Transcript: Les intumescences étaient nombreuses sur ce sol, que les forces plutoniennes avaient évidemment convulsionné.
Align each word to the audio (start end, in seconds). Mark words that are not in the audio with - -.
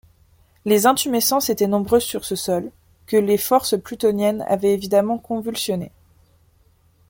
Les 0.65 0.87
intumescences 0.87 1.51
étaient 1.51 1.67
nombreuses 1.67 2.01
sur 2.05 2.25
ce 2.25 2.35
sol, 2.35 2.71
que 3.05 3.17
les 3.17 3.37
forces 3.37 3.79
plutoniennes 3.79 4.41
avaient 4.47 4.73
évidemment 4.73 5.19
convulsionné. 5.19 5.91